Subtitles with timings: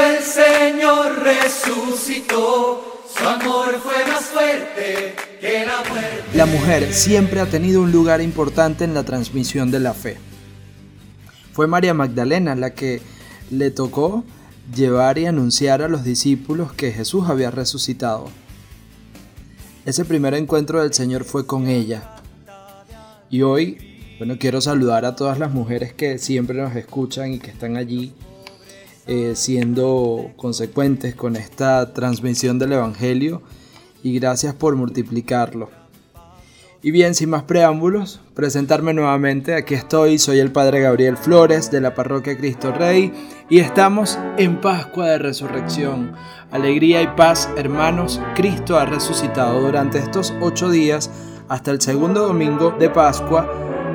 [0.00, 6.24] El Señor resucitó, su amor fue más fuerte que la muerte.
[6.34, 10.16] La mujer siempre ha tenido un lugar importante en la transmisión de la fe.
[11.52, 13.02] Fue María Magdalena la que
[13.50, 14.24] le tocó
[14.74, 18.30] llevar y anunciar a los discípulos que Jesús había resucitado.
[19.84, 22.16] Ese primer encuentro del Señor fue con ella.
[23.28, 27.50] Y hoy, bueno, quiero saludar a todas las mujeres que siempre nos escuchan y que
[27.50, 28.14] están allí
[29.12, 33.42] eh, siendo consecuentes con esta transmisión del Evangelio
[34.04, 35.68] y gracias por multiplicarlo.
[36.80, 39.56] Y bien, sin más preámbulos, presentarme nuevamente.
[39.56, 43.12] Aquí estoy, soy el Padre Gabriel Flores de la Parroquia Cristo Rey
[43.48, 46.12] y estamos en Pascua de Resurrección.
[46.52, 51.10] Alegría y paz, hermanos, Cristo ha resucitado durante estos ocho días
[51.48, 53.52] hasta el segundo domingo de Pascua.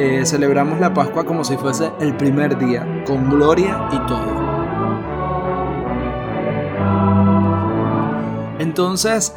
[0.00, 4.45] Eh, celebramos la Pascua como si fuese el primer día, con gloria y todo.
[8.76, 9.32] Entonces,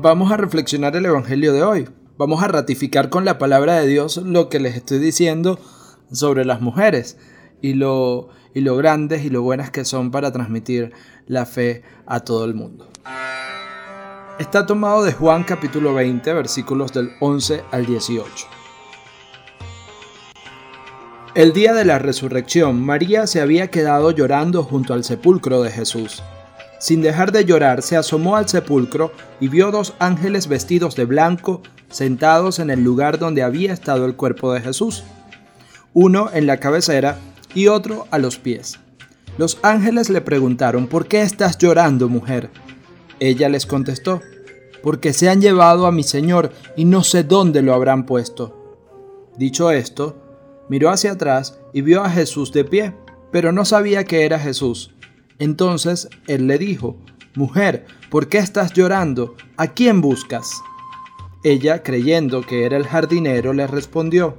[0.00, 1.86] vamos a reflexionar el Evangelio de hoy
[2.16, 5.60] vamos a ratificar con la palabra de Dios lo que les estoy diciendo
[6.10, 7.18] sobre las mujeres
[7.60, 10.94] y lo, y lo grandes y lo buenas que son para transmitir
[11.26, 12.88] la fe a todo el mundo.
[14.38, 18.46] Está tomado de Juan capítulo 20 versículos del 11 al 18.
[21.34, 26.22] El día de la resurrección, María se había quedado llorando junto al sepulcro de Jesús.
[26.80, 31.62] Sin dejar de llorar, se asomó al sepulcro y vio dos ángeles vestidos de blanco
[31.90, 35.04] sentados en el lugar donde había estado el cuerpo de Jesús,
[35.92, 37.18] uno en la cabecera
[37.54, 38.78] y otro a los pies.
[39.36, 42.48] Los ángeles le preguntaron, ¿por qué estás llorando, mujer?
[43.18, 44.22] Ella les contestó,
[44.82, 48.78] porque se han llevado a mi Señor y no sé dónde lo habrán puesto.
[49.36, 50.16] Dicho esto,
[50.70, 52.94] miró hacia atrás y vio a Jesús de pie,
[53.30, 54.94] pero no sabía que era Jesús.
[55.40, 56.96] Entonces él le dijo,
[57.34, 59.34] Mujer, ¿por qué estás llorando?
[59.56, 60.62] ¿A quién buscas?
[61.42, 64.38] Ella, creyendo que era el jardinero, le respondió,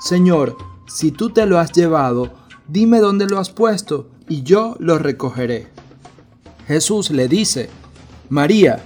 [0.00, 2.34] Señor, si tú te lo has llevado,
[2.68, 5.68] dime dónde lo has puesto, y yo lo recogeré.
[6.66, 7.70] Jesús le dice,
[8.28, 8.82] María.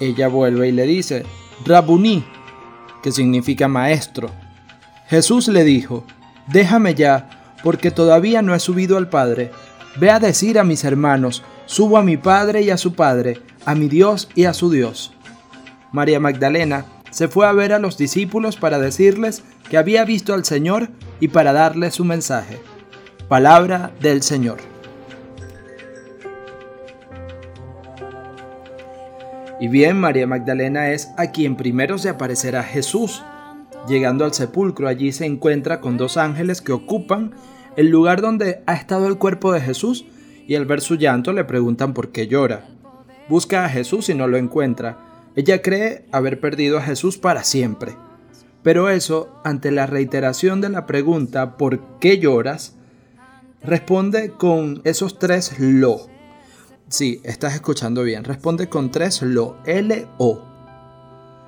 [0.00, 1.24] Ella vuelve y le dice,
[1.64, 2.24] Rabuní,
[3.02, 4.30] que significa maestro.
[5.06, 6.04] Jesús le dijo,
[6.48, 9.50] Déjame ya, porque todavía no he subido al Padre.
[9.98, 13.74] Ve a decir a mis hermanos, subo a mi Padre y a su Padre, a
[13.74, 15.12] mi Dios y a su Dios.
[15.90, 20.44] María Magdalena se fue a ver a los discípulos para decirles que había visto al
[20.44, 20.88] Señor
[21.18, 22.60] y para darles su mensaje.
[23.28, 24.58] Palabra del Señor.
[29.60, 33.24] Y bien, María Magdalena es a quien primero se aparecerá Jesús.
[33.88, 37.32] Llegando al sepulcro, allí se encuentra con dos ángeles que ocupan
[37.78, 40.04] el lugar donde ha estado el cuerpo de Jesús
[40.46, 42.68] y al ver su llanto le preguntan por qué llora.
[43.30, 45.08] Busca a Jesús y no lo encuentra
[45.38, 47.94] ella cree haber perdido a Jesús para siempre.
[48.64, 52.74] Pero eso, ante la reiteración de la pregunta ¿por qué lloras?
[53.62, 56.08] responde con esos tres lo.
[56.88, 58.24] Sí, estás escuchando bien.
[58.24, 59.58] Responde con tres lo.
[59.64, 60.42] L-O.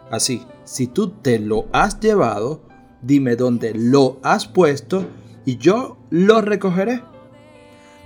[0.09, 2.63] Así, si tú te lo has llevado,
[3.03, 5.05] dime dónde lo has puesto
[5.45, 7.03] y yo lo recogeré.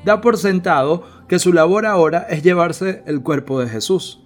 [0.04, 4.24] Da por sentado que su labor ahora es llevarse el cuerpo de Jesús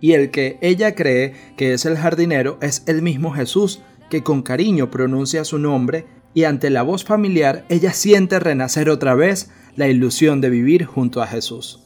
[0.00, 4.42] y el que ella cree que es el jardinero es el mismo Jesús, que con
[4.42, 9.88] cariño pronuncia su nombre y ante la voz familiar ella siente renacer otra vez la
[9.88, 11.80] ilusión de vivir junto a Jesús.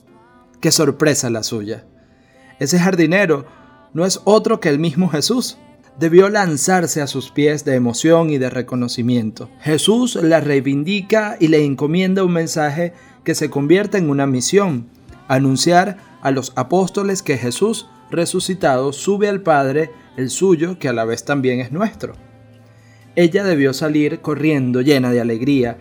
[0.60, 1.84] Qué sorpresa la suya.
[2.58, 3.46] Ese jardinero
[3.92, 5.58] no es otro que el mismo Jesús.
[5.98, 9.48] Debió lanzarse a sus pies de emoción y de reconocimiento.
[9.60, 14.86] Jesús la reivindica y le encomienda un mensaje que se convierte en una misión,
[15.28, 21.04] anunciar a los apóstoles que Jesús resucitado sube al Padre el suyo, que a la
[21.04, 22.14] vez también es nuestro.
[23.16, 25.78] Ella debió salir corriendo llena de alegría,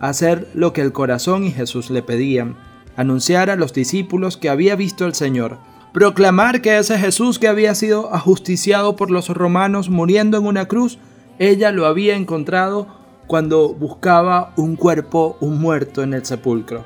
[0.00, 2.56] hacer lo que el corazón y Jesús le pedían,
[2.96, 5.58] anunciar a los discípulos que había visto al Señor,
[5.92, 10.98] proclamar que ese Jesús que había sido ajusticiado por los romanos muriendo en una cruz,
[11.38, 12.86] ella lo había encontrado
[13.26, 16.84] cuando buscaba un cuerpo, un muerto en el sepulcro.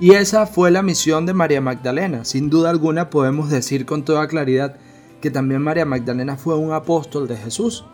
[0.00, 2.24] Y esa fue la misión de María Magdalena.
[2.24, 4.76] Sin duda alguna podemos decir con toda claridad
[5.20, 7.84] que también María Magdalena fue un apóstol de Jesús.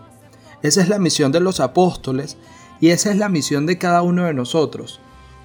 [0.63, 2.39] Esa es la misión de los apóstoles
[2.81, 5.01] y esa es la misión de cada uno de nosotros.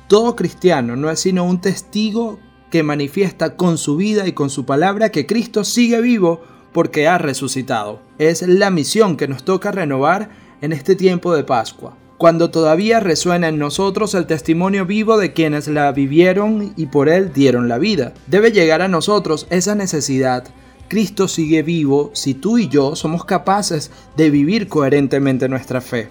[0.08, 2.40] Todo cristiano no es sino un testigo
[2.74, 6.42] que manifiesta con su vida y con su palabra que Cristo sigue vivo
[6.72, 8.02] porque ha resucitado.
[8.18, 13.50] Es la misión que nos toca renovar en este tiempo de Pascua cuando todavía resuena
[13.50, 18.16] en nosotros el testimonio vivo de quienes la vivieron y por él dieron la vida.
[18.26, 20.46] Debe llegar a nosotros esa necesidad.
[20.88, 26.10] Cristo sigue vivo si tú y yo somos capaces de vivir coherentemente nuestra fe.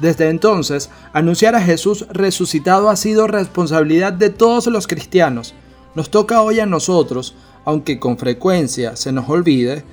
[0.00, 5.54] Desde entonces, anunciar a Jesús resucitado ha sido responsabilidad de todos los cristianos.
[5.94, 7.34] Nos toca hoy a nosotros,
[7.64, 9.84] aunque con frecuencia se nos olvide,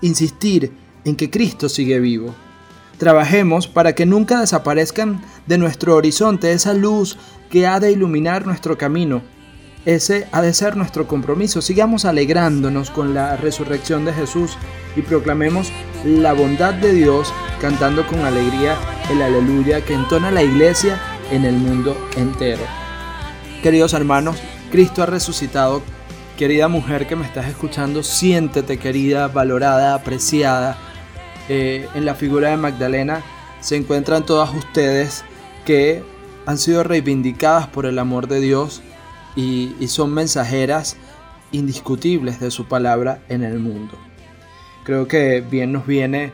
[0.00, 0.72] insistir
[1.04, 2.34] en que Cristo sigue vivo.
[2.98, 7.16] Trabajemos para que nunca desaparezcan de nuestro horizonte esa luz
[7.48, 9.22] que ha de iluminar nuestro camino.
[9.84, 11.62] Ese ha de ser nuestro compromiso.
[11.62, 14.58] Sigamos alegrándonos con la resurrección de Jesús
[14.96, 15.72] y proclamemos
[16.04, 18.76] la bondad de Dios cantando con alegría
[19.10, 21.00] el aleluya que entona la iglesia
[21.30, 22.62] en el mundo entero.
[23.62, 25.82] Queridos hermanos, Cristo ha resucitado.
[26.36, 30.78] Querida mujer que me estás escuchando, siéntete querida, valorada, apreciada
[31.48, 33.22] eh, en la figura de Magdalena
[33.60, 35.24] se encuentran todas ustedes
[35.64, 36.02] que
[36.46, 38.82] han sido reivindicadas por el amor de Dios
[39.34, 40.96] y, son mensajeras
[41.52, 43.98] indiscutibles de su palabra en el mundo.
[44.84, 46.32] Creo que bien nos viene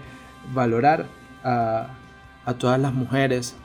[0.52, 1.06] valorar
[1.42, 1.88] a,
[2.58, 3.56] todas las mujeres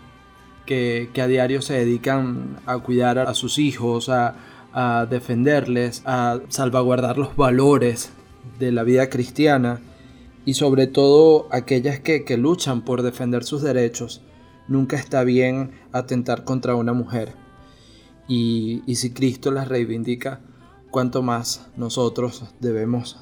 [0.65, 4.35] que, a diario se dedican a cuidar a sus hijos, a,
[4.73, 8.11] a defenderles, a salvaguardar los valores
[8.59, 9.81] de la vida cristiana
[10.45, 14.21] y sobre todo aquellas que, luchan por defender sus derechos.
[14.67, 17.33] Nunca está bien atentar contra una mujer.
[18.27, 20.41] Y, y si Cristo las reivindica,
[20.91, 23.17] cuanto más nosotros debemos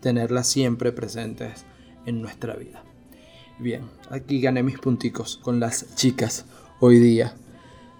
[0.00, 1.64] tenerlas siempre presentes
[2.06, 2.82] en nuestra vida.
[3.58, 6.46] Bien, aquí gané mis punticos con las chicas
[6.80, 7.34] hoy día.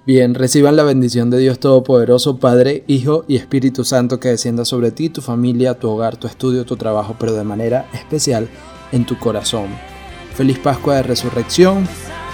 [0.05, 4.91] Bien, reciban la bendición de Dios Todopoderoso, Padre, Hijo y Espíritu Santo que descienda sobre
[4.91, 8.49] ti, tu familia, tu hogar, tu estudio, tu trabajo, pero de manera especial
[8.91, 9.69] en tu corazón.
[10.35, 11.87] Feliz Pascua de Resurrección.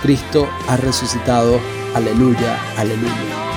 [0.03, 1.59] Cristo ha resucitado.
[1.95, 3.48] Aleluya, aleluya.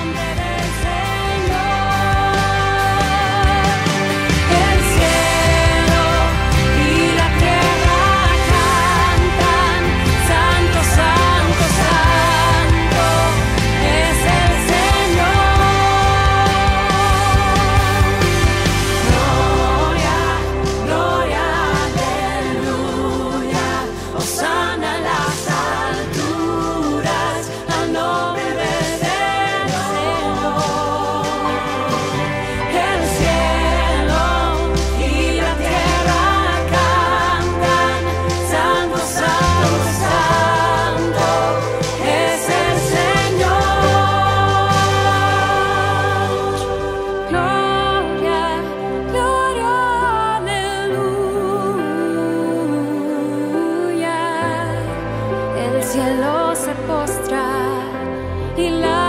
[55.92, 57.44] cielo se postra
[58.56, 59.01] y la